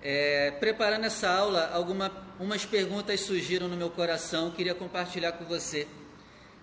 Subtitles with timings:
[0.00, 5.88] É, preparando essa aula, algumas perguntas surgiram no meu coração, queria compartilhar com você.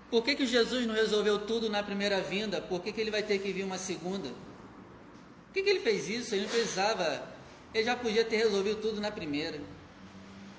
[0.10, 2.62] Por que, que Jesus não resolveu tudo na primeira vinda?
[2.62, 4.30] Por que, que ele vai ter que vir uma segunda?
[4.30, 6.34] Por que, que ele fez isso?
[6.34, 7.28] Ele não precisava,
[7.74, 9.60] ele já podia ter resolvido tudo na primeira.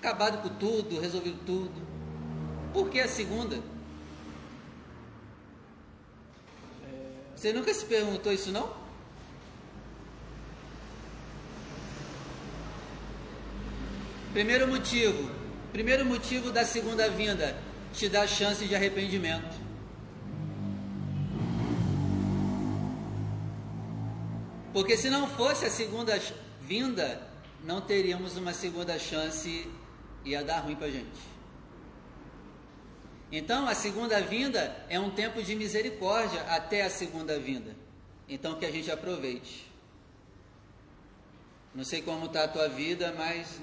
[0.00, 1.86] Acabado com tudo, resolvido tudo.
[2.72, 3.58] Por que a segunda?
[7.34, 8.86] Você nunca se perguntou isso não?
[14.36, 15.31] Primeiro motivo,
[15.72, 17.57] primeiro motivo da segunda vinda,
[17.94, 19.57] te dá chance de arrependimento.
[24.75, 26.21] Porque se não fosse a segunda
[26.61, 27.27] vinda,
[27.64, 29.67] não teríamos uma segunda chance,
[30.22, 31.18] ia dar ruim para gente.
[33.33, 37.75] Então, a segunda vinda é um tempo de misericórdia até a segunda vinda.
[38.28, 39.66] Então, que a gente aproveite.
[41.75, 43.62] Não sei como está a tua vida, mas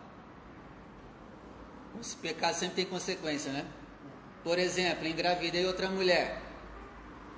[1.99, 3.65] Esse pecado sempre tem consequência, né?
[4.43, 6.41] Por exemplo, engravidei outra mulher,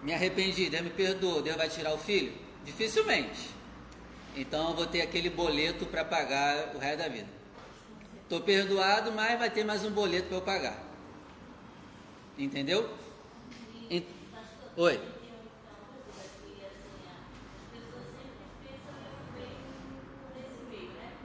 [0.04, 2.34] me arrependi, Deus me perdoou, Deus vai tirar o filho?
[2.64, 3.50] Dificilmente.
[4.36, 7.28] Então eu vou ter aquele boleto para pagar o resto da vida.
[8.23, 10.84] Estou perdoado, mas vai ter mais um boleto para eu pagar.
[12.38, 12.90] Entendeu?
[14.76, 15.00] Oi.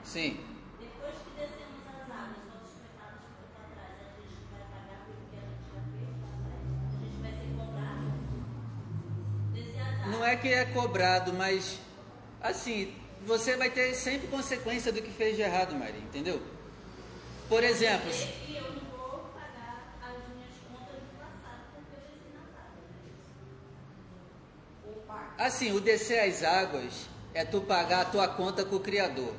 [0.04, 0.47] Sim.
[10.10, 11.78] Não é que é cobrado, mas
[12.40, 12.94] assim,
[13.26, 16.40] você vai ter sempre consequência do que fez de errado, Maria, entendeu?
[17.48, 18.10] Por exemplo.
[18.48, 22.48] Eu não vou pagar as minhas contas do passado porque eu desci nas
[25.36, 25.46] águas.
[25.46, 29.34] Assim, o descer as águas é tu pagar a tua conta com o Criador.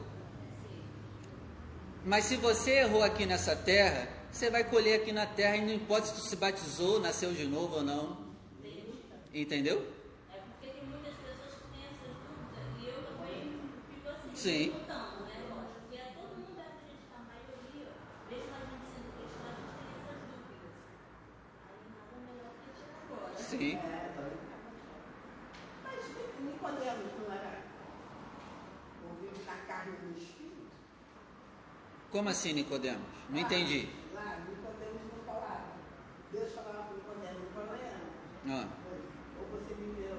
[2.06, 5.74] Mas se você errou aqui nessa terra, você vai colher aqui na terra e não
[5.74, 8.18] importa se tu se batizou, nasceu de novo ou não.
[9.34, 9.99] Entendeu?
[14.40, 14.72] Sim.
[23.76, 24.14] É,
[25.84, 26.06] mas
[26.40, 27.64] Nicodemos não era
[29.04, 30.72] ouvido na carne do espírito?
[32.10, 33.02] Como assim, Nicodemos?
[33.30, 33.90] Não ah, entendi.
[34.14, 35.74] Lá, Nicodemos não falava.
[36.32, 38.62] Deus falava para Nicodemos, não é?
[38.62, 38.68] Ah.
[39.42, 40.16] Ou você viveu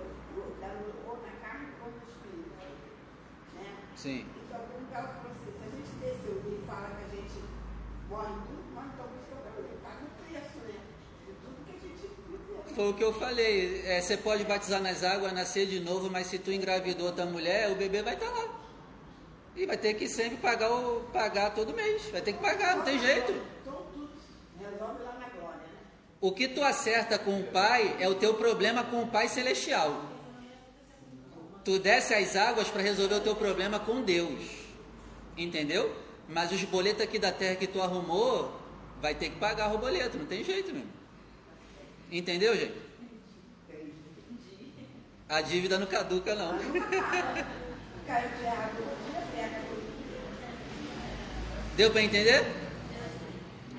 [1.06, 2.50] ou na carne ou no espírito.
[3.54, 3.76] Né?
[4.00, 4.24] Sim.
[4.46, 7.44] Então, como ela falou assim, se a gente desceu e fala que a gente
[8.08, 9.04] morre tudo, então
[10.24, 10.80] preço, né?
[11.26, 12.64] De tudo que a gente viveu.
[12.74, 13.82] Foi o que eu falei.
[13.84, 17.70] É, você pode batizar nas águas, nascer de novo, mas se tu engravidou outra mulher,
[17.70, 18.48] o bebê vai estar tá lá.
[19.54, 22.08] E vai ter que sempre pagar, o, pagar todo mês.
[22.10, 23.34] Vai ter que pagar, não tem jeito.
[26.22, 30.08] O que tu acerta com o Pai é o teu problema com o Pai Celestial.
[31.70, 34.40] Tu desce as águas para resolver o teu problema com Deus.
[35.36, 35.94] Entendeu?
[36.28, 38.60] Mas os boletos aqui da terra que tu arrumou,
[39.00, 40.90] vai ter que pagar o boleto, não tem jeito mesmo.
[42.10, 42.74] Entendeu, gente?
[45.28, 46.58] A dívida não caduca, não.
[51.76, 52.44] Deu para entender?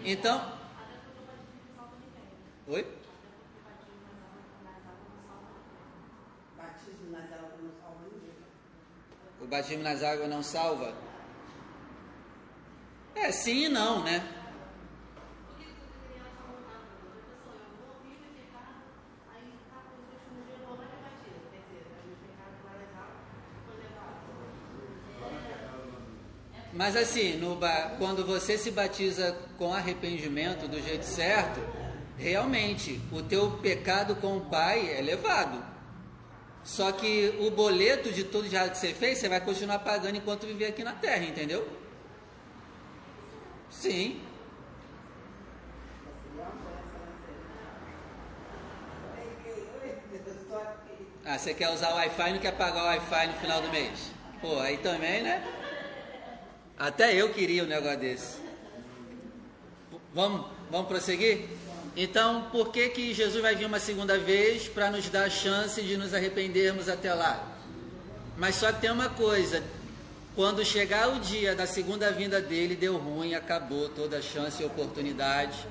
[0.06, 0.50] Então.
[2.70, 3.02] Oi?
[9.41, 10.94] O batismo nas águas não salva?
[13.14, 14.26] É, sim e não, né?
[26.74, 27.60] Mas assim, no,
[27.98, 31.60] quando você se batiza com arrependimento do jeito certo,
[32.18, 35.71] realmente o teu pecado com o Pai é levado.
[36.64, 40.46] Só que o boleto de tudo já que você fez, você vai continuar pagando enquanto
[40.46, 41.68] viver aqui na Terra, entendeu?
[43.70, 44.22] Sim.
[51.26, 53.70] Ah, você quer usar o Wi-Fi e não quer pagar o Wi-Fi no final do
[53.70, 54.12] mês?
[54.42, 55.44] Pô, aí também, né?
[56.78, 58.38] Até eu queria um negócio desse.
[60.14, 61.48] Vamos, vamos prosseguir?
[61.96, 65.82] Então, por que, que Jesus vai vir uma segunda vez para nos dar a chance
[65.82, 67.46] de nos arrependermos até lá?
[68.38, 69.62] Mas só tem uma coisa:
[70.36, 74.66] quando chegar o dia da segunda vinda dele, deu ruim, acabou toda a chance e
[74.66, 75.68] oportunidade.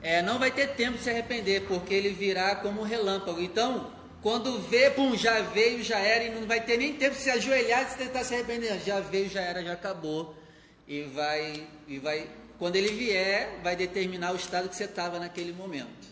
[0.00, 3.40] É, não vai ter tempo de se arrepender, porque ele virá como um relâmpago.
[3.40, 7.22] Então, quando vê, pum, já veio, já era, e não vai ter nem tempo de
[7.22, 8.80] se ajoelhar e tentar se arrepender.
[8.80, 10.34] Já veio, já era, já acabou.
[10.88, 12.26] E vai, e vai
[12.62, 16.06] quando ele vier, vai determinar o estado que você estava naquele momento.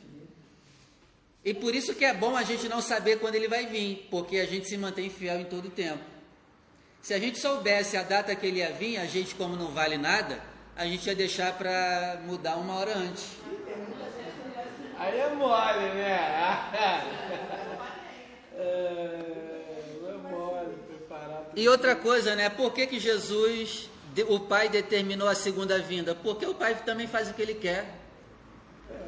[1.45, 4.37] E por isso que é bom a gente não saber quando ele vai vir, porque
[4.37, 6.03] a gente se mantém fiel em todo o tempo.
[7.01, 9.97] Se a gente soubesse a data que ele ia vir, a gente, como não vale
[9.97, 10.43] nada,
[10.75, 13.29] a gente ia deixar para mudar uma hora antes.
[14.99, 16.19] Aí é mole, né?
[18.59, 18.63] é,
[20.05, 21.45] é mole preparar.
[21.55, 22.49] E outra coisa, né?
[22.49, 23.89] Por que, que Jesus
[24.29, 26.15] o Pai determinou a segunda vinda?
[26.15, 27.99] Porque o Pai também faz o que Ele quer.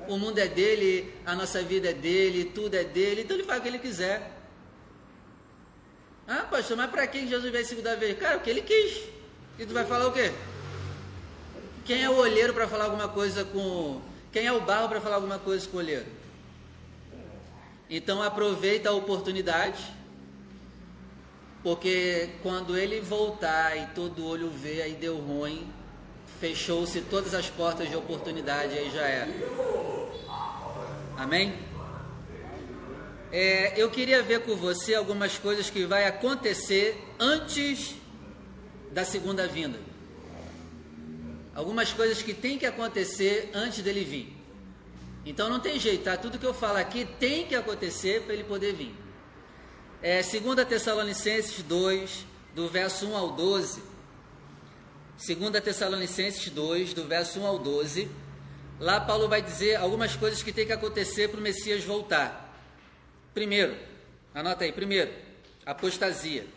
[0.09, 3.61] O mundo é dele, a nossa vida é dele, tudo é dele, então Ele faz
[3.61, 4.31] o que Ele quiser.
[6.27, 8.19] Ah, pastor, mas para que Jesus veio a segunda vez?
[8.19, 9.03] Cara, o que Ele quis.
[9.59, 10.33] E tu vai falar o quê?
[11.85, 14.01] Quem é o olheiro para falar alguma coisa com.
[14.33, 16.07] Quem é o barro para falar alguma coisa com o olheiro?
[17.91, 19.93] Então aproveita a oportunidade
[21.63, 25.71] porque quando ele voltar e todo olho vê, aí deu ruim,
[26.41, 29.31] fechou-se todas as portas de oportunidade, aí já era.
[31.17, 31.55] Amém?
[33.31, 37.95] É, eu queria ver com você algumas coisas que vai acontecer antes
[38.91, 39.79] da segunda vinda.
[41.55, 44.37] Algumas coisas que tem que acontecer antes dele vir.
[45.25, 46.17] Então não tem jeito, tá?
[46.17, 49.02] Tudo que eu falo aqui tem que acontecer para ele poder vir.
[50.03, 52.27] É, 2 Tessalonicenses 2,
[52.57, 53.81] do verso 1 ao 12.
[55.25, 58.11] 2 Tessalonicenses 2, do verso 1 ao 12.
[58.81, 62.53] Lá Paulo vai dizer algumas coisas que tem que acontecer para o Messias voltar.
[63.33, 63.79] Primeiro,
[64.35, 65.13] anota aí, primeiro,
[65.65, 66.49] apostasia.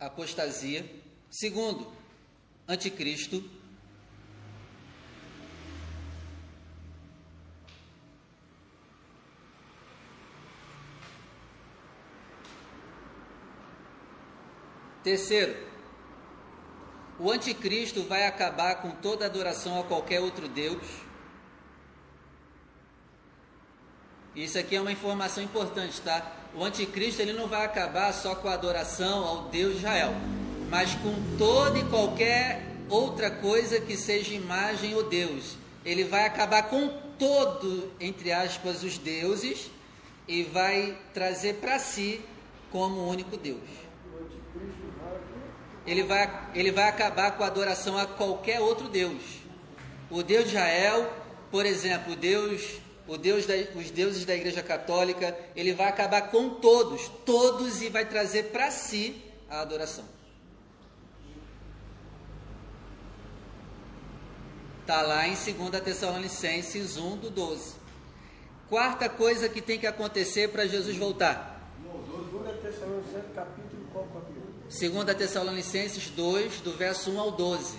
[0.00, 0.90] Apostasia.
[1.28, 1.92] Segundo,
[2.66, 3.57] anticristo.
[15.08, 15.56] Terceiro,
[17.18, 20.82] o anticristo vai acabar com toda adoração a qualquer outro Deus.
[24.36, 26.30] Isso aqui é uma informação importante, tá?
[26.54, 30.12] O anticristo ele não vai acabar só com a adoração ao Deus de Israel,
[30.68, 35.56] mas com toda e qualquer outra coisa que seja imagem ou Deus.
[35.86, 36.86] Ele vai acabar com
[37.18, 39.70] todo, entre aspas, os deuses
[40.28, 42.20] e vai trazer para si
[42.70, 43.87] como único Deus
[45.88, 49.22] ele vai, ele vai acabar com a adoração a qualquer outro Deus.
[50.10, 51.10] O Deus de Israel,
[51.50, 56.30] por exemplo, o Deus, o Deus da, os deuses da Igreja Católica, ele vai acabar
[56.30, 60.04] com todos, todos e vai trazer para si a adoração.
[64.82, 67.74] Está lá em 2 Tessalonicenses 1, do 12.
[68.68, 71.72] Quarta coisa que tem que acontecer para Jesus voltar.
[72.30, 73.86] 2 Tessalonicenses capítulo
[74.68, 77.78] 2 Tessalonicenses 2, do verso 1 ao 12.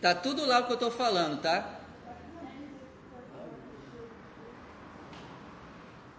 [0.00, 1.80] Tá tudo lá o que eu estou falando, tá?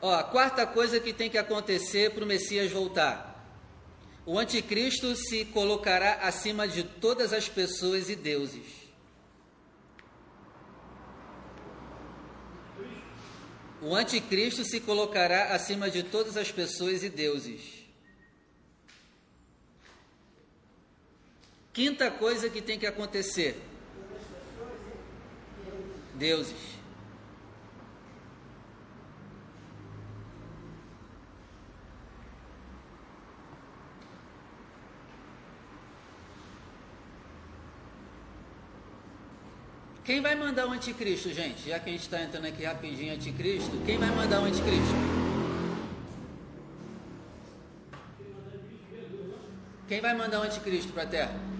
[0.01, 3.35] Ó, a quarta coisa que tem que acontecer para o Messias voltar.
[4.25, 8.85] O anticristo se colocará acima de todas as pessoas e deuses.
[13.79, 17.75] O anticristo se colocará acima de todas as pessoas e deuses.
[21.75, 23.62] Quinta coisa que tem que acontecer:
[26.13, 26.55] deuses.
[40.05, 41.67] Quem vai mandar o anticristo, gente?
[41.67, 44.96] Já que a gente está entrando aqui rapidinho anticristo, quem vai mandar o anticristo?
[49.89, 51.54] Quem vai mandar o anticristo para a Terra?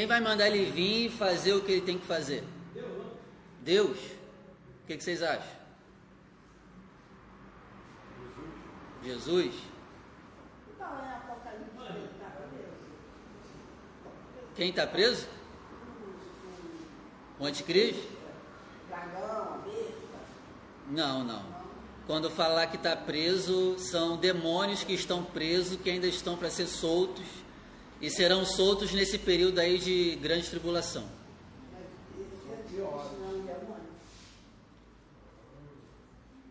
[0.00, 2.42] Quem vai mandar ele vir e fazer o que ele tem que fazer?
[3.60, 3.98] Deus.
[3.98, 5.44] O que, que vocês acham?
[9.04, 9.54] Jesus.
[14.56, 15.28] Quem está preso?
[17.38, 18.08] O anticristo?
[20.88, 21.44] Não, não.
[22.06, 26.68] Quando falar que está preso, são demônios que estão presos, que ainda estão para ser
[26.68, 27.49] soltos
[28.00, 31.04] e serão soltos nesse período aí de grande tribulação.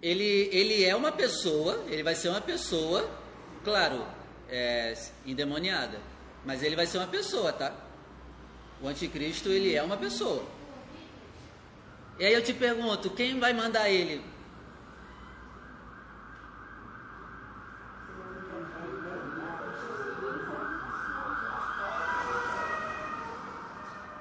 [0.02, 3.10] Ele, ele é uma pessoa, ele vai ser uma pessoa,
[3.64, 4.06] claro,
[4.48, 4.94] é,
[5.26, 6.00] endemoniada,
[6.46, 7.76] mas ele vai ser uma pessoa, tá?
[8.82, 10.46] O anticristo, ele é uma pessoa.
[12.18, 14.22] E aí eu te pergunto, quem vai mandar ele?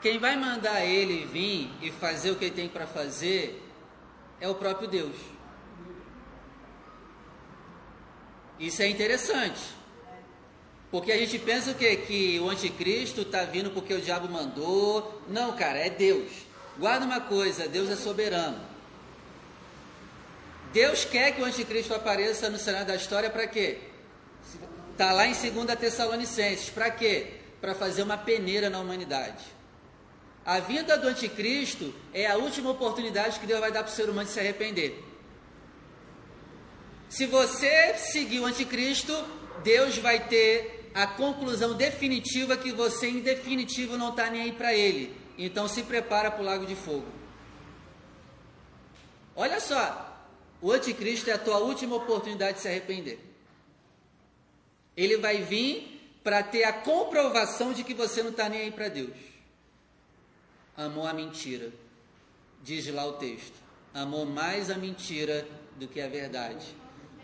[0.00, 3.62] Quem vai mandar ele vir e fazer o que ele tem para fazer
[4.40, 5.16] é o próprio Deus.
[8.58, 9.60] Isso é interessante.
[10.90, 11.96] Porque a gente pensa o quê?
[11.96, 15.22] Que o anticristo está vindo porque o diabo mandou.
[15.28, 16.30] Não, cara, é Deus.
[16.78, 18.58] Guarda uma coisa, Deus é soberano.
[20.72, 23.78] Deus quer que o anticristo apareça no cenário da história para quê?
[24.92, 26.70] Está lá em 2 Tessalonicenses.
[26.70, 27.34] Para quê?
[27.60, 29.57] Para fazer uma peneira na humanidade.
[30.44, 34.08] A vinda do anticristo é a última oportunidade que Deus vai dar para o ser
[34.08, 35.04] humano se arrepender.
[37.08, 39.12] Se você seguir o anticristo,
[39.62, 44.74] Deus vai ter a conclusão definitiva que você, em definitivo, não está nem aí para
[44.74, 45.14] ele.
[45.36, 47.06] Então se prepara para o lago de fogo.
[49.36, 50.26] Olha só,
[50.60, 53.20] o anticristo é a tua última oportunidade de se arrepender.
[54.96, 58.88] Ele vai vir para ter a comprovação de que você não está nem aí para
[58.88, 59.10] Deus.
[60.78, 61.72] Amou a mentira,
[62.62, 63.54] diz lá o texto.
[63.92, 65.44] Amou mais a mentira
[65.76, 66.64] do que a verdade.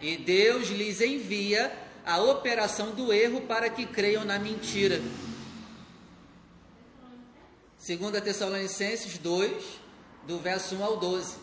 [0.01, 1.73] E Deus lhes envia
[2.05, 5.01] a operação do erro para que creiam na mentira.
[7.87, 9.65] 2 Tessalonicenses 2,
[10.27, 11.37] do verso 1 ao 12.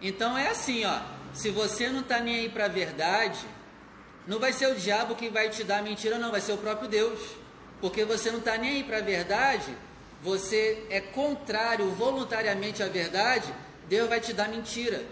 [0.00, 0.98] Então é assim, ó.
[1.34, 3.38] Se você não está nem aí para a verdade,
[4.26, 6.88] não vai ser o diabo que vai te dar mentira, não, vai ser o próprio
[6.88, 7.41] Deus.
[7.82, 9.76] Porque você não está nem aí para a verdade,
[10.22, 13.52] você é contrário voluntariamente à verdade,
[13.88, 15.04] Deus vai te dar mentira,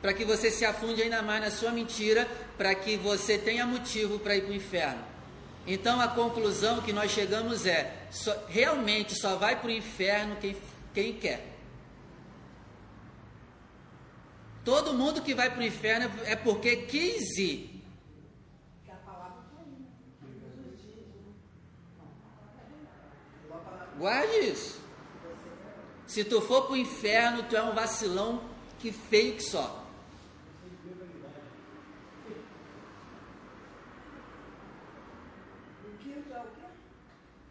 [0.00, 2.26] para que você se afunde ainda mais na sua mentira,
[2.56, 5.04] para que você tenha motivo para ir para o inferno.
[5.66, 10.56] Então a conclusão que nós chegamos é: só, realmente só vai para o inferno quem,
[10.94, 11.44] quem quer.
[14.64, 17.77] Todo mundo que vai para o inferno é porque quis ir.
[23.98, 24.80] Guarde isso.
[26.06, 28.42] Se tu for para o inferno, tu é um vacilão
[28.78, 29.84] que que só.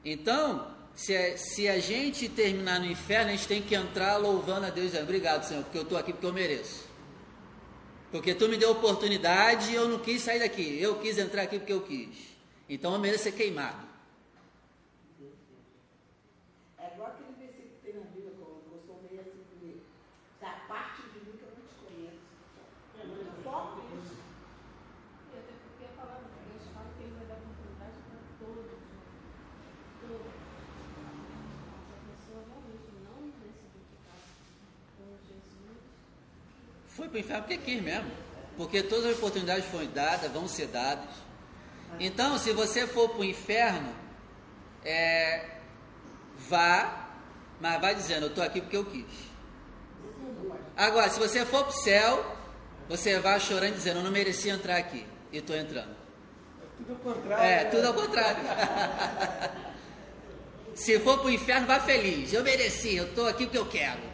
[0.04, 4.66] Então, se a, se a gente terminar no inferno, a gente tem que entrar louvando
[4.66, 4.94] a Deus.
[4.96, 6.88] Obrigado, Senhor, porque eu estou aqui porque eu mereço.
[8.10, 10.82] Porque tu me deu oportunidade e eu não quis sair daqui.
[10.82, 12.18] Eu quis entrar aqui porque eu quis.
[12.70, 13.87] Então eu mereço ser queimado.
[37.08, 38.12] Foi para o inferno porque quis mesmo.
[38.56, 41.06] Porque todas as oportunidades foram dadas, vão ser dadas.
[42.00, 43.94] Então, se você for para o inferno,
[44.84, 45.46] é,
[46.50, 47.10] vá,
[47.62, 49.06] mas vai dizendo, eu estou aqui porque eu quis.
[50.76, 52.38] Agora, se você for para o céu,
[52.90, 55.06] você vai chorando dizendo, eu não merecia entrar aqui.
[55.32, 55.96] E estou entrando.
[56.80, 57.44] É tudo ao contrário.
[57.44, 57.70] É, né?
[57.70, 58.44] tudo ao contrário.
[60.76, 62.34] se for para o inferno, vá feliz.
[62.34, 64.07] Eu mereci, eu estou aqui porque eu quero.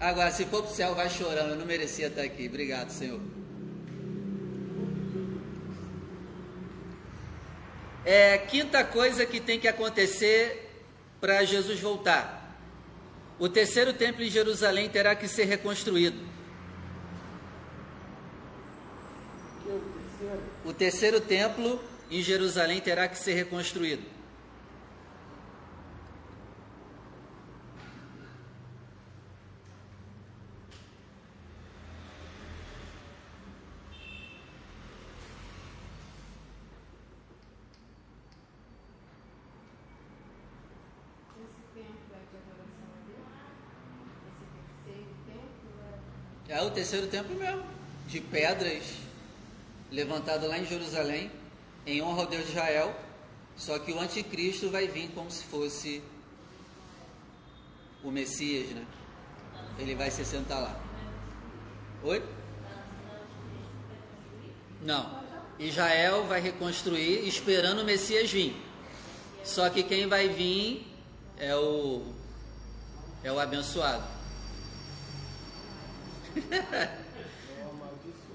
[0.00, 1.50] Agora, se for para o céu, vai chorando.
[1.50, 2.48] Eu não merecia estar aqui.
[2.48, 3.20] Obrigado, Senhor.
[8.02, 10.70] É, quinta coisa que tem que acontecer
[11.20, 12.58] para Jesus voltar.
[13.38, 16.18] O terceiro templo em Jerusalém terá que ser reconstruído.
[20.64, 21.78] O terceiro templo
[22.10, 24.02] em Jerusalém terá que ser reconstruído.
[46.50, 47.62] É o terceiro templo mesmo,
[48.08, 48.82] de pedras,
[49.92, 51.30] levantado lá em Jerusalém,
[51.86, 52.92] em honra ao Deus de Israel.
[53.56, 56.02] Só que o anticristo vai vir como se fosse
[58.02, 58.84] o Messias, né?
[59.78, 60.80] ele vai se sentar lá.
[62.02, 62.24] Oi?
[64.82, 65.20] Não.
[65.60, 68.56] Israel vai reconstruir esperando o Messias vir.
[69.44, 70.92] Só que quem vai vir
[71.38, 72.02] é o
[73.22, 74.19] é o abençoado.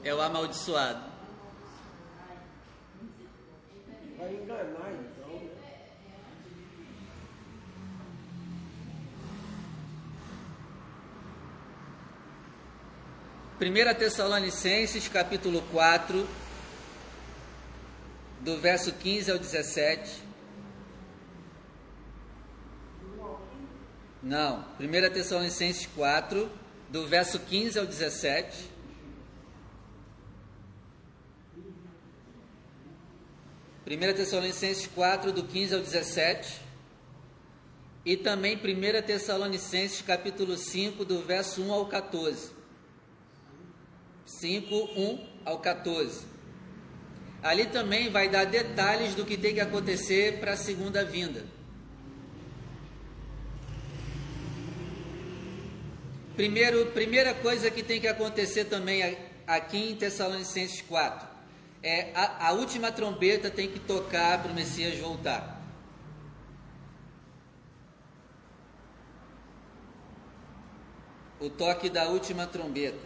[0.03, 1.03] É o amaldiçoado.
[4.17, 5.49] Vai enganar então, né?
[13.57, 16.27] Primeira Tessalonicenses, capítulo 4,
[18.41, 20.23] do verso 15 ao 17.
[24.21, 26.49] Não, 1 Tessalonicenses 4,
[26.89, 28.75] do verso 15 ao 17.
[33.83, 36.61] Primeira Tessalonicenses 4, do 15 ao 17.
[38.03, 42.51] E também 1 Tessalonicenses capítulo 5, do verso 1 ao 14.
[44.25, 46.25] 5, 1 ao 14.
[47.43, 51.45] Ali também vai dar detalhes do que tem que acontecer para a segunda vinda.
[56.35, 61.35] Primeiro, primeira coisa que tem que acontecer também aqui em Tessalonicenses 4
[61.81, 65.61] é a, a última trombeta tem que tocar para o Messias voltar.
[71.39, 72.99] O toque da última trombeta.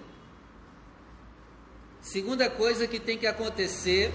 [2.01, 4.11] Segunda coisa que tem que acontecer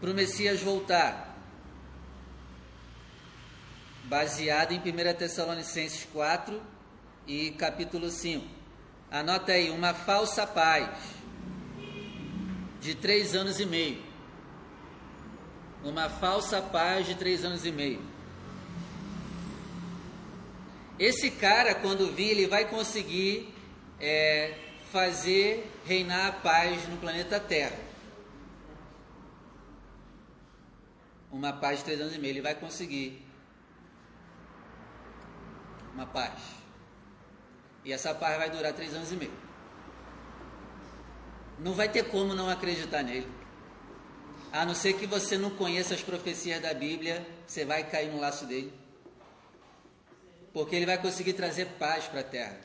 [0.00, 1.38] para o Messias voltar,
[4.04, 6.73] baseado em 1 Tessalonicenses 4
[7.26, 8.46] e capítulo 5.
[9.10, 10.90] Anota aí, uma falsa paz
[12.80, 14.02] de três anos e meio.
[15.82, 18.02] Uma falsa paz de três anos e meio.
[20.98, 23.52] Esse cara, quando vir, ele vai conseguir
[24.00, 24.58] é,
[24.92, 27.78] fazer reinar a paz no planeta Terra.
[31.30, 33.24] Uma paz de três anos e meio, ele vai conseguir.
[35.92, 36.63] Uma paz.
[37.84, 39.32] E essa paz vai durar três anos e meio.
[41.58, 43.28] Não vai ter como não acreditar nele.
[44.52, 48.20] A não ser que você não conheça as profecias da Bíblia, você vai cair no
[48.20, 48.72] laço dele.
[50.52, 52.60] Porque ele vai conseguir trazer paz para a terra.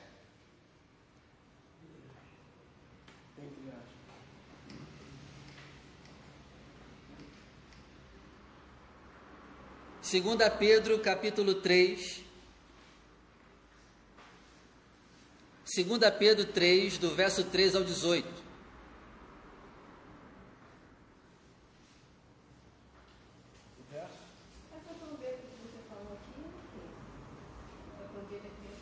[10.02, 12.29] Segunda Pedro, capítulo 3.
[15.72, 18.28] Segunda Pedro 3, do verso 3 ao 18.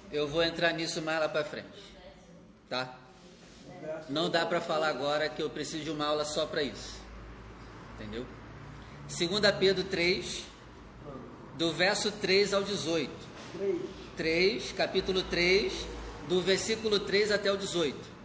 [0.10, 1.68] Eu vou entrar nisso mais lá para frente,
[2.70, 2.98] tá?
[4.08, 7.02] Não dá para falar agora que eu preciso de uma aula só para isso,
[7.96, 8.26] entendeu?
[9.10, 10.46] Segunda Pedro 3,
[11.56, 13.12] do verso 3 ao 18.
[13.58, 13.82] 3.
[14.16, 15.97] 3, capítulo 3,
[16.28, 18.18] do versículo 3 até o 18.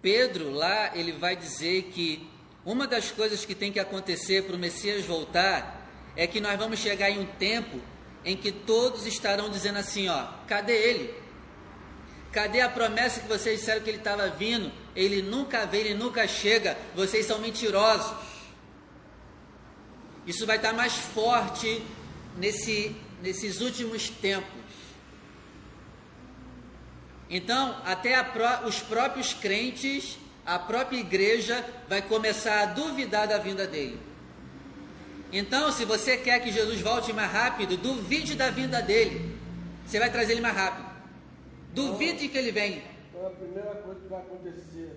[0.00, 2.28] Pedro, lá, ele vai dizer que
[2.64, 5.82] uma das coisas que tem que acontecer para o Messias voltar
[6.16, 7.80] é que nós vamos chegar em um tempo
[8.24, 11.14] em que todos estarão dizendo assim: ó, cadê ele?
[12.32, 14.72] Cadê a promessa que vocês disseram que ele estava vindo?
[14.96, 16.76] Ele nunca vem, ele nunca chega.
[16.94, 18.12] Vocês são mentirosos.
[20.26, 21.82] Isso vai estar mais forte
[22.36, 24.64] nesse, nesses últimos tempos.
[27.28, 33.66] Então, até a, os próprios crentes, a própria igreja vai começar a duvidar da vinda
[33.66, 33.98] dele.
[35.32, 39.36] Então, se você quer que Jesus volte mais rápido, duvide da vinda dele.
[39.84, 40.94] Você vai trazer ele mais rápido.
[41.74, 42.82] Duvide que ele vem.
[43.10, 44.96] Então a primeira coisa que vai acontecer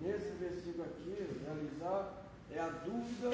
[0.00, 3.30] nesse versículo aqui, realizar, é a dúvida.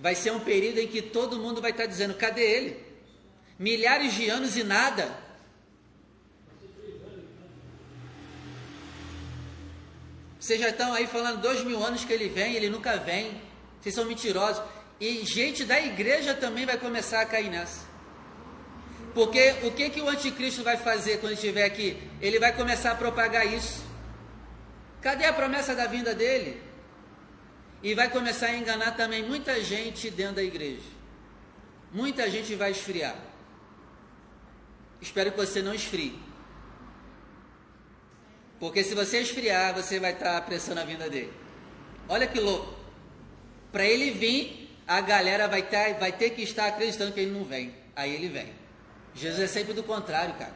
[0.00, 2.84] Vai ser um período em que todo mundo vai estar dizendo: cadê ele?
[3.58, 5.28] Milhares de anos e nada.
[10.38, 13.40] Vocês já estão aí falando dois mil anos que ele vem, ele nunca vem.
[13.80, 14.62] Vocês são mentirosos.
[15.00, 17.86] E gente da igreja também vai começar a cair nessa.
[19.14, 22.00] Porque o que, que o anticristo vai fazer quando estiver aqui?
[22.20, 23.82] Ele vai começar a propagar isso.
[25.00, 26.67] Cadê a promessa da vinda dele?
[27.82, 30.82] E vai começar a enganar também muita gente dentro da igreja.
[31.92, 33.16] Muita gente vai esfriar.
[35.00, 36.18] Espero que você não esfrie.
[38.58, 41.32] Porque se você esfriar, você vai estar apressando a vinda dele.
[42.08, 42.76] Olha que louco.
[43.70, 47.44] Para ele vir, a galera vai ter, vai ter que estar acreditando que ele não
[47.44, 47.74] vem.
[47.94, 48.52] Aí ele vem.
[49.14, 50.54] Jesus é sempre do contrário, cara.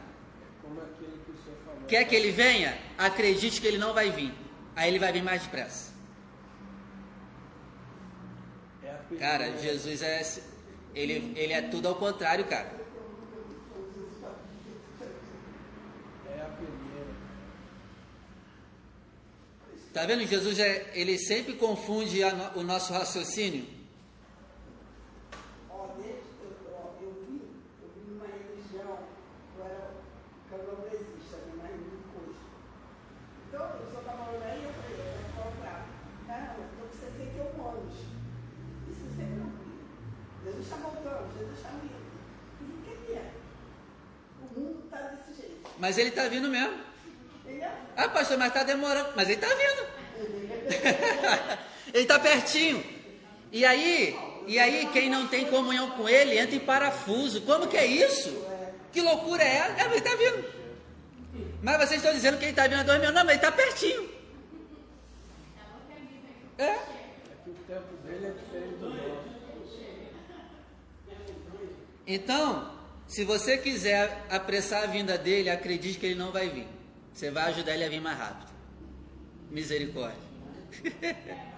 [0.61, 1.81] Como aquilo que o senhor falou.
[1.87, 2.77] Quer que ele venha?
[2.97, 4.33] Acredite que ele não vai vir.
[4.75, 5.93] Aí ele vai vir mais depressa.
[8.81, 8.92] É a peneira.
[9.19, 10.21] Cara, Jesus é.
[10.95, 12.71] Ele, ele é tudo ao contrário, cara.
[16.29, 17.13] É a peneira.
[19.93, 20.25] Tá vendo?
[20.27, 23.65] Jesus é, ele sempre confunde no- o nosso raciocínio.
[25.69, 27.41] Ó, desde eu, ó, eu vi,
[27.81, 28.97] eu vi numa religião,
[29.57, 29.91] eu era
[30.49, 32.39] candomblessista, né, mas muito coisa.
[33.47, 35.87] Então, eu só estava falando aí, eu falei, eu vou comprar.
[36.27, 37.83] Caramba, então você sei que eu moro.
[38.89, 39.73] Isso sempre não vi.
[40.45, 42.01] Jesus está voltando, Jesus está vindo.
[42.61, 43.31] E o que que é?
[44.41, 45.69] O mundo está desse jeito.
[45.83, 46.77] Mas ele tá vindo mesmo.
[47.97, 49.09] Ah, pastor, mas tá demorando.
[49.17, 49.85] Mas ele tá vindo.
[51.93, 52.81] ele tá pertinho.
[53.51, 54.17] E aí,
[54.47, 57.41] e aí, quem não tem comunhão com ele entra em parafuso.
[57.41, 58.29] Como que é isso?
[58.93, 59.81] Que loucura é essa?
[59.81, 60.45] É, ele tá vindo.
[61.61, 63.11] Mas vocês estão dizendo que ele tá vindo a dois mil.
[63.11, 64.09] Não, mas ele tá pertinho.
[66.59, 66.63] É.
[66.63, 66.79] É
[67.43, 68.93] que o tempo dele é diferente do.
[72.07, 72.71] Então,
[73.07, 76.67] se você quiser apressar a vinda dele, acredite que ele não vai vir.
[77.13, 78.51] Você vai ajudar ele a vir mais rápido.
[79.51, 80.17] Misericórdia.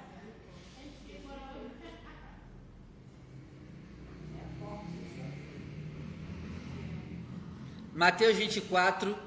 [7.95, 9.17] Mateus 24.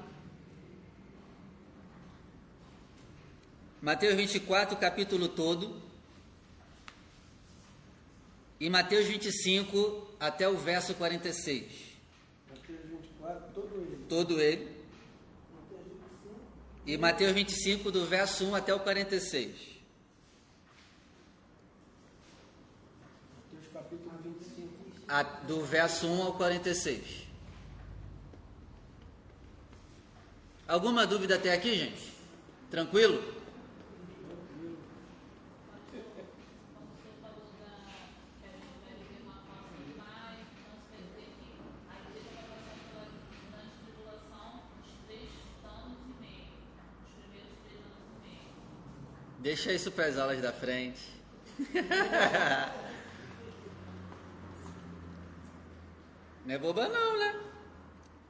[3.81, 5.81] Mateus 24, capítulo todo.
[8.59, 11.88] E Mateus 25 até o verso 46.
[14.09, 14.65] Mateus 24, todo ele.
[14.65, 16.93] Todo ele.
[16.93, 19.51] E Mateus 25, do verso 1 até o 46.
[23.51, 24.69] Mateus capítulo 25.
[25.07, 27.27] A- do verso 1 ao 46.
[30.67, 32.13] Alguma dúvida até aqui, gente?
[32.69, 33.38] Tranquilo?
[49.49, 51.01] Deixa isso para as aulas da frente.
[56.45, 57.35] Não é boba não, né?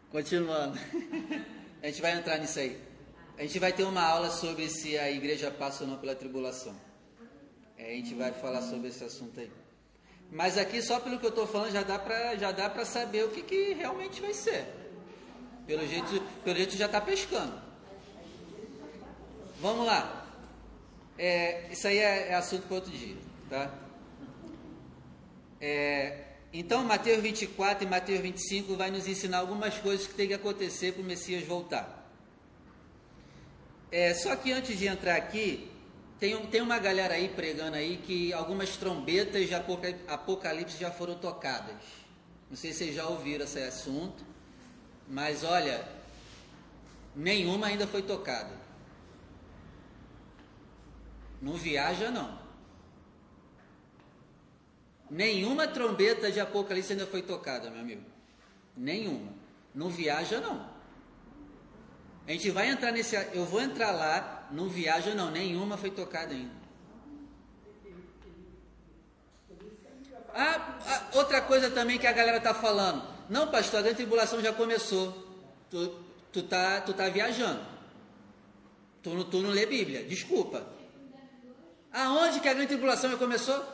[0.10, 0.80] Continuando.
[1.84, 2.82] A gente vai entrar nisso aí.
[3.38, 6.74] A gente vai ter uma aula sobre se a igreja passa ou não pela tribulação.
[7.78, 9.52] É, a gente vai falar sobre esse assunto aí.
[10.32, 13.26] Mas aqui, só pelo que eu estou falando, já dá para já dá para saber
[13.26, 14.66] o que, que realmente vai ser.
[15.68, 17.62] Pelo jeito, pelo jeito já está pescando.
[19.60, 20.19] Vamos lá.
[21.22, 23.18] É, isso aí é, é assunto para outro dia,
[23.50, 23.70] tá?
[25.60, 30.34] É, então, Mateus 24 e Mateus 25 vai nos ensinar algumas coisas que tem que
[30.34, 32.10] acontecer para o Messias voltar.
[33.92, 35.70] É, só que antes de entrar aqui,
[36.20, 40.90] tem, um- tem uma galera aí pregando aí que algumas trombetas de apoca- Apocalipse já
[40.90, 41.76] foram tocadas.
[42.50, 44.24] Não sei se vocês já ouviram esse assunto,
[45.08, 45.84] mas olha,
[47.16, 48.69] nenhuma ainda foi tocada.
[51.42, 52.38] Não viaja não.
[55.10, 58.04] Nenhuma trombeta de Apocalipse ainda foi tocada, meu amigo.
[58.76, 59.32] Nenhuma.
[59.74, 60.70] Não viaja não.
[62.28, 63.16] A gente vai entrar nesse.
[63.34, 65.32] Eu vou entrar lá, não viaja não.
[65.32, 66.60] Nenhuma foi tocada ainda.
[70.34, 73.04] Ah, ah, outra coisa também que a galera tá falando.
[73.30, 75.28] Não, pastor, a grande tribulação já começou.
[75.72, 75.96] Tu,
[76.32, 77.62] tu, tá, tu tá viajando.
[79.02, 80.04] Tu, tu não lê Bíblia.
[80.04, 80.79] Desculpa.
[81.92, 83.66] Aonde que a grande tribulação começou?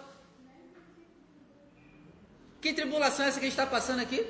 [2.61, 4.25] Que tribulação é essa que a gente está passando aqui?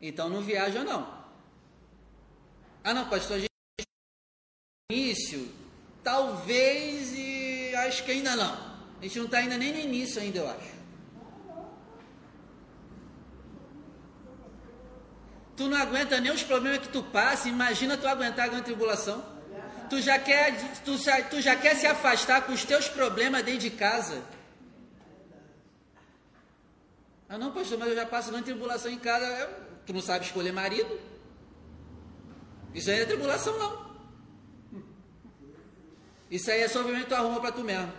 [0.00, 1.16] Então não viaja não.
[2.84, 3.50] Ah não, pastor, a gente
[4.90, 5.50] início,
[6.04, 8.54] talvez e acho que ainda não.
[9.00, 10.76] A gente não está ainda nem no início ainda, eu acho.
[15.56, 19.35] Tu não aguenta nem os problemas que tu passa, imagina tu aguentar a grande tribulação.
[19.88, 20.96] Tu já quer, tu,
[21.30, 24.22] tu já quer se afastar com os teus problemas dentro de casa.
[27.28, 29.24] Ah não, pastor, mas eu já passo grande tribulação em casa.
[29.26, 30.98] Eu- Tu não sabe escolher marido?
[32.74, 33.86] Isso aí não é tribulação não.
[36.28, 37.92] Isso aí é sofrimento que tu arruma pra tu mesmo.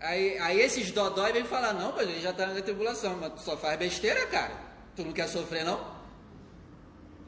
[0.00, 3.40] Aí, aí esses dodói vêm falar, não, mas ele já tá na tribulação, mas tu
[3.42, 4.54] só faz besteira, cara.
[4.96, 5.78] Tu não quer sofrer, não?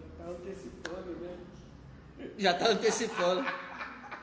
[0.00, 1.19] Já está antecipando, né?
[2.40, 3.44] Já tá antecipando.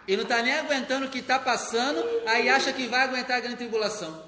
[0.07, 3.39] E não está nem aguentando o que está passando, aí acha que vai aguentar a
[3.39, 4.25] grande tribulação.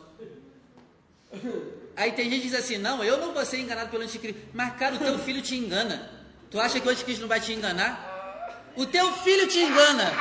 [1.95, 4.39] Aí tem gente que diz assim: não, eu não vou ser enganado pelo anticristo.
[4.53, 6.09] Mas, cara, o teu filho te engana.
[6.51, 8.71] Tu acha que o anticristo não vai te enganar?
[8.75, 10.11] O teu filho te engana.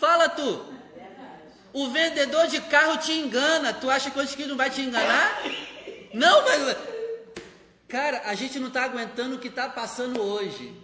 [0.00, 0.72] Fala tu.
[1.72, 3.72] O vendedor de carro te engana.
[3.72, 5.42] Tu acha que o anticristo não vai te enganar?
[6.14, 6.76] Não, mas.
[7.88, 10.74] Cara, a gente não está aguentando o que está passando hoje.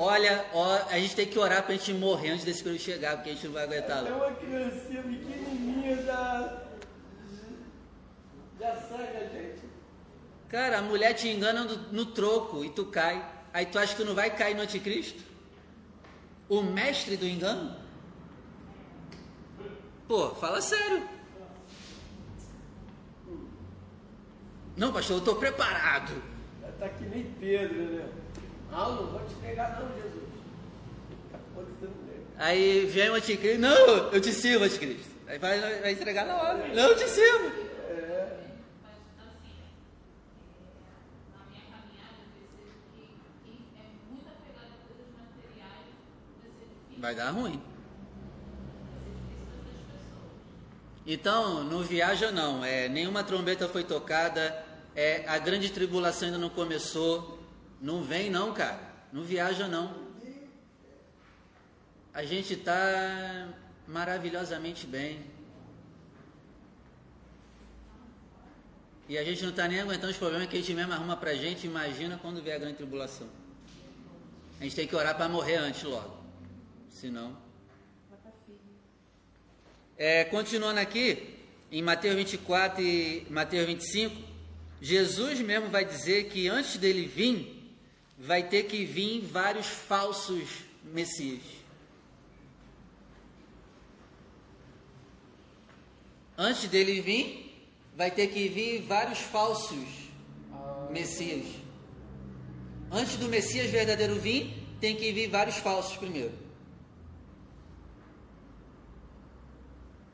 [0.00, 3.16] Olha, ó, a gente tem que orar para a gente morrer antes desse período chegar,
[3.16, 4.06] porque a gente não vai aguentar.
[4.06, 6.62] É uma criancinha pequenininha já.
[8.60, 9.58] Já cega a gente.
[10.48, 13.28] Cara, a mulher te engana no, no troco e tu cai.
[13.52, 15.20] Aí tu acha que tu não vai cair no anticristo?
[16.48, 17.76] O mestre do engano?
[20.06, 21.08] Pô, fala sério.
[24.76, 26.22] Não, pastor, eu estou preparado.
[26.68, 28.08] Está que nem Pedro, né?
[28.70, 30.28] Não, não vou te pegar não, Jesus.
[32.36, 35.10] Aí vem o anticristo, não, eu te sirvo, anticristo.
[35.26, 36.68] Aí vai, vai entregar na hora.
[36.68, 37.68] Não, eu te sirvo.
[46.98, 47.62] Vai dar ruim.
[51.06, 54.62] Então, não viaja não, é, nenhuma trombeta foi tocada,
[54.94, 57.37] é, a grande tribulação ainda não começou,
[57.80, 58.80] não vem não, cara,
[59.12, 60.08] não viaja não.
[62.12, 63.48] A gente está
[63.86, 65.24] maravilhosamente bem.
[69.08, 71.30] E a gente não está nem aguentando os problemas que a gente mesmo arruma para
[71.30, 73.28] a gente, imagina quando vier a grande tribulação.
[74.60, 76.18] A gente tem que orar para morrer antes logo
[76.98, 77.36] senão.
[79.96, 81.36] É, continuando aqui,
[81.70, 84.16] em Mateus 24 e Mateus 25,
[84.80, 87.57] Jesus mesmo vai dizer que antes dele vir,
[88.18, 90.48] vai ter que vir vários falsos
[90.82, 91.42] messias.
[96.36, 99.88] Antes dele vir, vai ter que vir vários falsos
[100.90, 101.46] messias.
[102.90, 106.32] Antes do Messias verdadeiro vir, tem que vir vários falsos primeiro.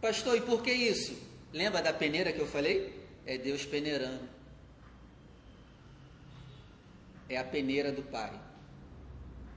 [0.00, 1.16] Pastor, e por que isso?
[1.52, 2.92] Lembra da peneira que eu falei?
[3.24, 4.33] É Deus peneirando.
[7.28, 8.32] É a peneira do Pai.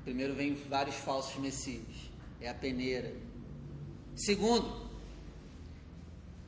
[0.04, 2.10] Primeiro vem vários falsos messias.
[2.40, 3.14] É a peneira.
[4.16, 4.90] Segundo,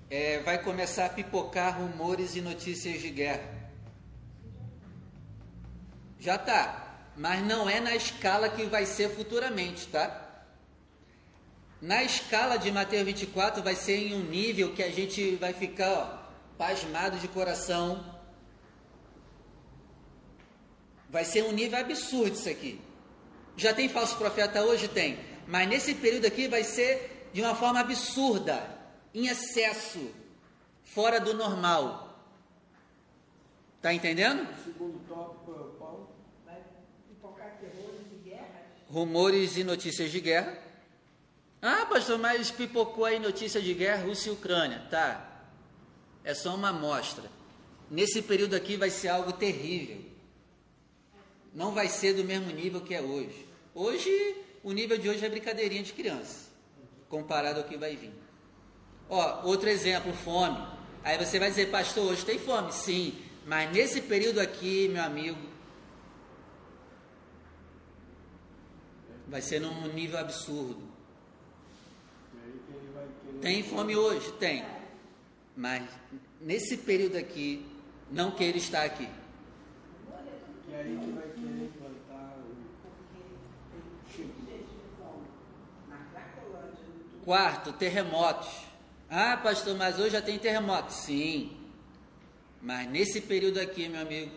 [0.10, 3.60] é, vai começar a pipocar rumores e notícias de guerra.
[6.20, 10.30] Já tá, mas não é na escala que vai ser futuramente, tá?
[11.82, 15.90] Na escala de Mateus 24 vai ser em um nível que a gente vai ficar
[15.90, 18.04] ó, pasmado de coração.
[21.10, 22.80] Vai ser um nível absurdo isso aqui.
[23.58, 24.88] Já tem falso profeta hoje?
[24.88, 25.20] Tem.
[25.48, 28.78] Mas nesse período aqui vai ser de uma forma absurda,
[29.14, 30.12] em excesso,
[30.84, 32.10] fora do normal.
[33.82, 34.48] Tá entendendo?
[34.64, 36.10] segundo tópico, Paulo.
[36.46, 36.62] Vai
[37.08, 38.64] pipocar terrores e guerras.
[38.88, 40.58] Rumores e notícias de guerra.
[41.62, 44.86] Ah, pastor, mas pipocou aí notícia de guerra Rússia e Ucrânia.
[44.90, 45.44] Tá.
[46.24, 47.30] É só uma amostra.
[47.90, 50.09] Nesse período aqui vai ser algo terrível.
[51.54, 53.48] Não vai ser do mesmo nível que é hoje.
[53.74, 56.50] Hoje, o nível de hoje é brincadeirinha de criança,
[57.08, 58.14] comparado ao que vai vir.
[59.10, 60.58] Ó, outro exemplo, fome.
[61.04, 62.72] Aí você vai dizer, pastor, hoje tem fome?
[62.72, 65.40] Sim, mas nesse período aqui, meu amigo,
[69.28, 70.82] vai ser num nível absurdo.
[73.42, 74.32] Tem fome hoje?
[74.34, 74.66] Tem.
[75.56, 75.88] Mas
[76.42, 77.66] nesse período aqui,
[78.12, 79.08] não queira estar aqui.
[80.74, 81.28] Aí vai
[87.30, 88.50] Quarto, terremotos.
[89.08, 90.92] Ah, pastor, mas hoje já tem terremoto.
[90.92, 91.56] Sim.
[92.60, 94.32] Mas nesse período aqui, meu amigo,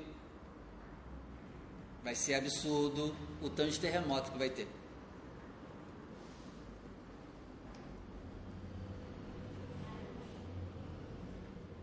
[2.04, 4.68] vai ser absurdo o tanto de terremoto que vai ter.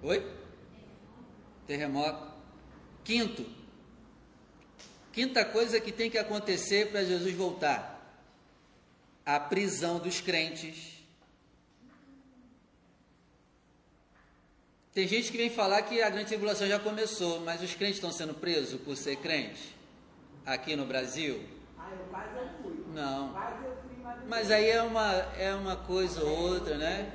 [0.03, 0.31] Oi?
[1.65, 2.31] Terremoto.
[3.03, 3.47] Quinto.
[5.11, 7.99] Quinta coisa que tem que acontecer para Jesus voltar:
[9.25, 10.98] a prisão dos crentes.
[14.99, 18.11] Tem gente que vem falar que a grande tribulação já começou, mas os crentes estão
[18.11, 19.73] sendo presos por ser crente
[20.45, 21.41] aqui no Brasil?
[21.77, 22.27] Ah, eu quase
[22.61, 22.83] fui.
[22.93, 23.29] Não.
[23.29, 27.13] Quase eu fui, mas, mas aí é uma, é uma coisa ou outra, né?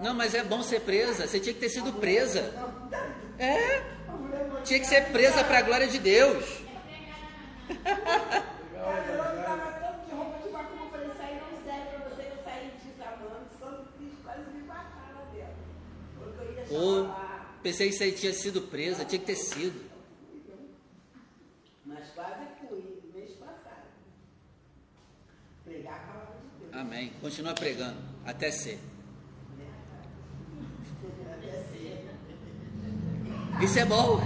[0.00, 1.26] Não, mas é bom ser presa.
[1.26, 2.54] Você tinha que ter sido presa.
[3.40, 3.82] É.
[4.62, 6.44] Tinha que ser presa para a glória de Deus.
[16.70, 17.08] Ou
[17.62, 19.88] pensei que você tinha sido presa, tinha que ter sido.
[21.84, 23.88] Mas quase fui, mês passado.
[25.64, 26.74] Pregar a palavra de Deus.
[26.74, 27.12] Amém.
[27.20, 28.78] Continua pregando até ser.
[31.32, 32.08] Até ser.
[33.64, 34.20] Isso é bom.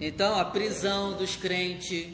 [0.00, 2.12] Então, a prisão dos crentes,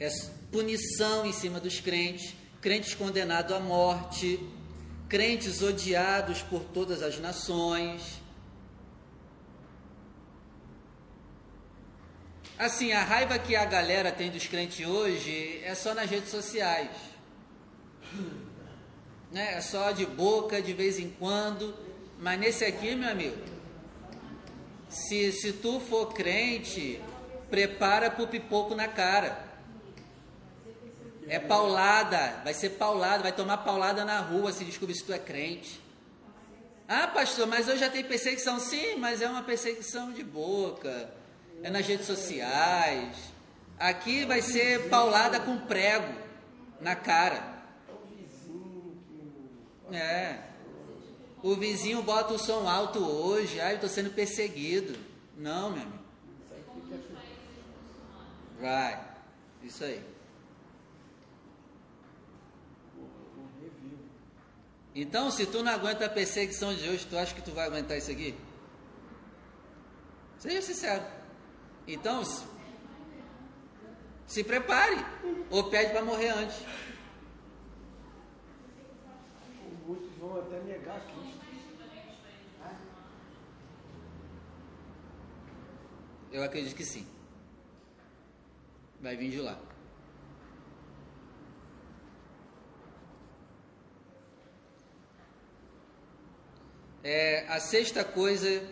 [0.00, 0.08] é
[0.50, 4.38] punição em cima dos crentes, crentes condenados à morte,
[5.08, 8.20] crentes odiados por todas as nações.
[12.58, 16.90] Assim, a raiva que a galera tem dos crentes hoje é só nas redes sociais.
[19.30, 19.54] Né?
[19.54, 21.74] É só de boca, de vez em quando.
[22.18, 23.36] Mas nesse aqui, meu amigo,
[24.88, 27.00] se, se tu for crente,
[27.48, 29.47] prepara pro pipoco na cara.
[31.28, 35.18] É paulada, vai ser paulada, vai tomar paulada na rua se descobrir se tu é
[35.18, 35.80] crente.
[36.88, 38.58] Ah, pastor, mas hoje já tem perseguição.
[38.58, 41.12] Sim, mas é uma perseguição de boca,
[41.62, 43.16] é nas redes sociais.
[43.78, 46.12] Aqui vai ser paulada com prego
[46.80, 47.58] na cara.
[49.92, 50.48] É
[51.42, 54.98] o vizinho bota o som alto hoje, ai, eu estou sendo perseguido.
[55.36, 55.98] Não, meu amigo.
[58.60, 59.00] Vai.
[59.62, 60.02] Isso aí.
[62.96, 63.98] O review.
[65.00, 67.96] Então, se tu não aguenta a perseguição de hoje, tu acha que tu vai aguentar
[67.96, 68.34] isso aqui?
[70.40, 71.04] Seja sincero.
[71.86, 72.24] Então,
[74.26, 74.96] se, prepare.
[75.50, 76.56] Ou pede para morrer antes.
[79.86, 81.38] Muitos vão até negar Cristo.
[86.32, 87.06] Eu acredito que sim.
[89.00, 89.67] Vai vir de lá.
[97.02, 98.62] É, a sexta coisa,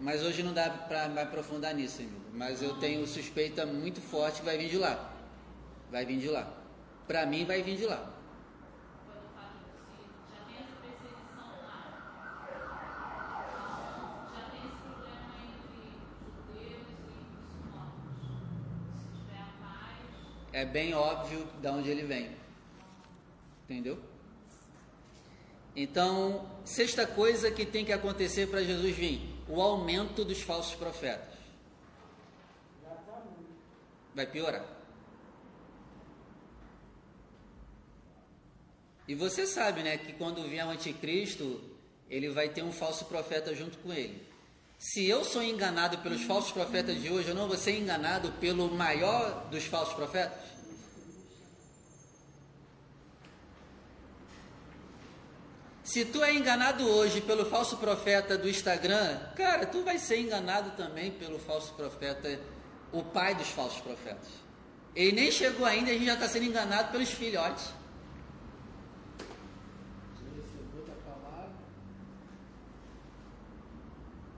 [0.00, 2.20] mas hoje não dá para me aprofundar nisso, amigo.
[2.34, 5.12] Mas eu tenho suspeita muito forte que vai vir de lá.
[5.90, 6.52] Vai vir de lá.
[7.06, 8.12] Para mim, vai vir de lá.
[20.52, 22.36] É bem óbvio de onde ele vem.
[23.64, 24.11] Entendeu?
[25.74, 31.32] Então, sexta coisa que tem que acontecer para Jesus vir: o aumento dos falsos profetas.
[34.14, 34.64] Vai piorar.
[39.08, 41.60] E você sabe, né, que quando vier o anticristo,
[42.08, 44.26] ele vai ter um falso profeta junto com ele.
[44.78, 48.70] Se eu sou enganado pelos falsos profetas de hoje, eu não vou ser enganado pelo
[48.70, 50.36] maior dos falsos profetas?
[55.82, 60.70] Se tu é enganado hoje pelo falso profeta do Instagram, cara, tu vai ser enganado
[60.76, 62.38] também pelo falso profeta,
[62.92, 64.28] o pai dos falsos profetas.
[64.94, 67.72] Ele nem chegou ainda, a gente já está sendo enganado pelos filhotes.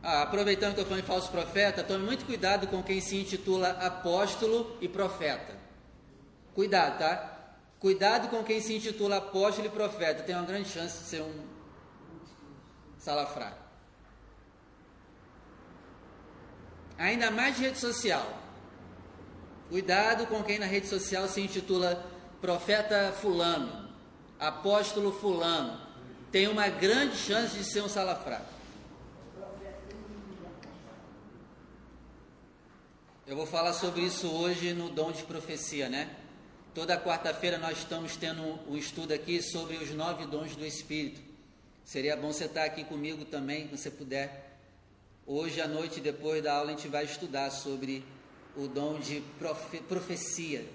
[0.02, 3.70] Ah, aproveitando que eu falando de falso profeta, tome muito cuidado com quem se intitula
[3.70, 5.56] apóstolo e profeta.
[6.54, 7.33] Cuidado, tá?
[7.84, 11.44] Cuidado com quem se intitula apóstolo e profeta, tem uma grande chance de ser um
[12.96, 13.58] salafrário.
[16.96, 18.26] Ainda mais de rede social.
[19.68, 22.02] Cuidado com quem na rede social se intitula
[22.40, 23.90] profeta fulano,
[24.40, 25.78] apóstolo fulano.
[26.32, 28.46] Tem uma grande chance de ser um salafrário.
[33.26, 36.23] Eu vou falar sobre isso hoje no dom de profecia, né?
[36.74, 41.20] Toda quarta-feira nós estamos tendo um estudo aqui sobre os nove dons do Espírito.
[41.84, 44.58] Seria bom você estar aqui comigo também, se você puder.
[45.24, 48.04] Hoje à noite, depois da aula, a gente vai estudar sobre
[48.56, 50.66] o dom de profe profecia.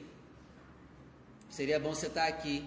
[1.49, 2.65] Seria bom você estar aqui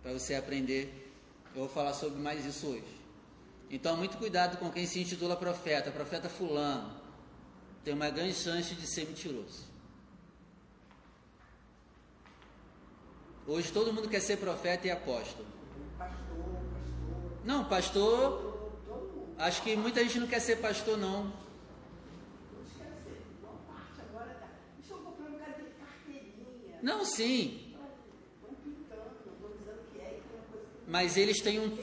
[0.00, 1.12] para você aprender.
[1.52, 3.00] Eu vou falar sobre mais isso hoje.
[3.68, 6.94] Então, muito cuidado com quem se intitula profeta, profeta fulano.
[7.82, 9.69] Tem uma grande chance de ser mentiroso.
[13.50, 15.44] Hoje todo mundo quer ser profeta e apóstolo.
[15.98, 16.36] Pastor,
[16.78, 18.70] pastor, Não, pastor,
[19.36, 21.32] acho que muita gente não quer ser pastor, não.
[26.80, 27.74] Não, sim,
[30.86, 31.76] mas eles têm um,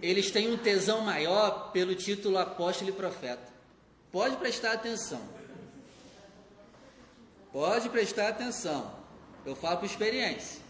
[0.00, 3.52] eles têm um tesão maior pelo título apóstolo e profeta.
[4.10, 5.20] Pode prestar atenção.
[7.52, 9.02] Pode prestar atenção.
[9.44, 10.61] Eu falo por experiência.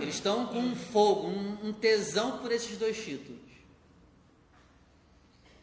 [0.00, 3.40] Eles estão com um fogo, um, um tesão por esses dois títulos.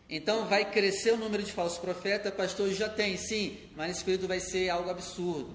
[0.10, 4.28] Então vai crescer o número de falsos profetas, pastor já tem, sim, mas nesse período
[4.28, 5.54] vai ser algo absurdo.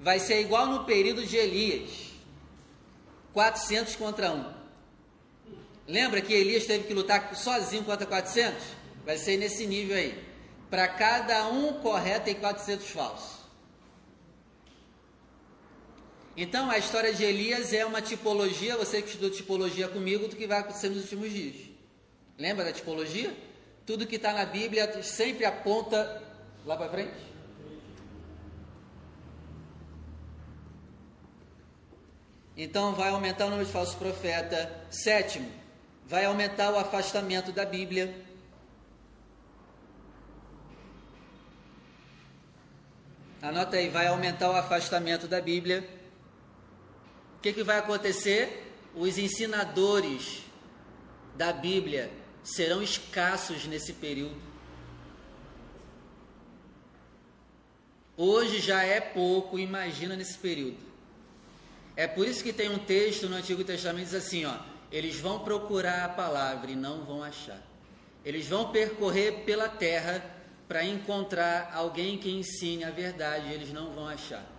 [0.00, 1.90] Vai ser igual no período de Elias,
[3.32, 4.54] 400 contra 1.
[5.88, 8.62] Lembra que Elias teve que lutar sozinho contra 400?
[9.04, 10.22] Vai ser nesse nível aí.
[10.70, 13.43] Para cada um correto tem 400 falsos.
[16.36, 20.46] Então a história de Elias é uma tipologia, você que estudou tipologia comigo, do que
[20.46, 21.54] vai acontecer nos últimos dias.
[22.36, 23.34] Lembra da tipologia?
[23.86, 26.22] Tudo que está na Bíblia sempre aponta
[26.64, 27.34] lá para frente.
[32.56, 34.68] Então vai aumentar o número de falsos profetas.
[34.90, 35.50] Sétimo,
[36.06, 38.12] vai aumentar o afastamento da Bíblia.
[43.42, 45.93] Anota aí, vai aumentar o afastamento da Bíblia.
[47.44, 48.72] Que, que vai acontecer?
[48.94, 50.44] Os ensinadores
[51.36, 52.10] da Bíblia
[52.42, 54.40] serão escassos nesse período.
[58.16, 60.78] Hoje já é pouco, imagina nesse período.
[61.94, 64.56] É por isso que tem um texto no Antigo Testamento que diz assim, ó,
[64.90, 67.60] eles vão procurar a palavra e não vão achar.
[68.24, 70.24] Eles vão percorrer pela terra
[70.66, 74.53] para encontrar alguém que ensine a verdade, eles não vão achar.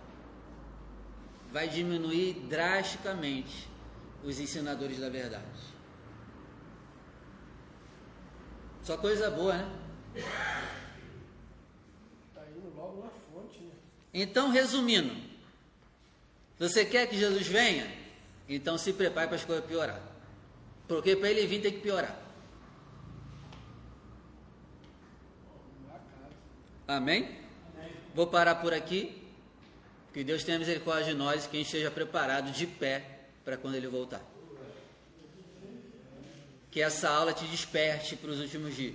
[1.56, 3.66] Vai diminuir drasticamente
[4.22, 5.46] os ensinadores da verdade.
[8.82, 9.78] Só coisa boa, né?
[12.28, 13.72] Está indo logo na fonte, né?
[14.12, 15.16] Então, resumindo,
[16.58, 17.90] você quer que Jesus venha?
[18.46, 20.02] Então se prepare para as coisas piorar.
[20.86, 22.20] Porque para ele vir tem que piorar.
[26.86, 27.40] Amém?
[28.14, 29.25] Vou parar por aqui.
[30.16, 33.04] Que Deus tenha misericórdia de nós e que a gente esteja preparado de pé
[33.44, 34.22] para quando Ele voltar.
[36.70, 38.94] Que essa aula te desperte para os últimos dias.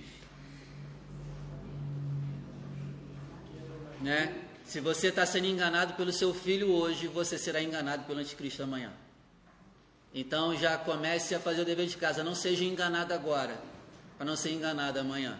[4.00, 4.34] Né?
[4.64, 8.92] Se você está sendo enganado pelo seu filho hoje, você será enganado pelo anticristo amanhã.
[10.12, 12.24] Então já comece a fazer o dever de casa.
[12.24, 13.62] Não seja enganado agora,
[14.18, 15.38] para não ser enganado amanhã.